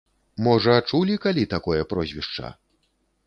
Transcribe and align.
Можа, 0.45 0.77
чулі 0.91 1.17
калі 1.27 1.43
такое 1.53 1.81
прозвішча? 1.91 2.47